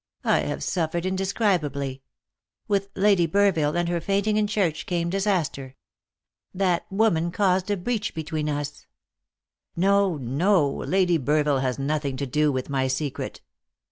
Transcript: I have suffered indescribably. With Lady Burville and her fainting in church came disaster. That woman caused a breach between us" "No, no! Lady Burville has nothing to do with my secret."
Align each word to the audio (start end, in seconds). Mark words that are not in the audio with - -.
I 0.25 0.39
have 0.39 0.63
suffered 0.63 1.05
indescribably. 1.05 2.01
With 2.67 2.89
Lady 2.95 3.27
Burville 3.27 3.77
and 3.77 3.87
her 3.87 4.01
fainting 4.01 4.35
in 4.35 4.47
church 4.47 4.87
came 4.87 5.11
disaster. 5.11 5.75
That 6.55 6.87
woman 6.91 7.29
caused 7.29 7.69
a 7.69 7.77
breach 7.77 8.15
between 8.15 8.49
us" 8.49 8.87
"No, 9.75 10.17
no! 10.17 10.67
Lady 10.67 11.19
Burville 11.19 11.61
has 11.61 11.77
nothing 11.77 12.17
to 12.17 12.25
do 12.25 12.51
with 12.51 12.67
my 12.67 12.87
secret." 12.87 13.41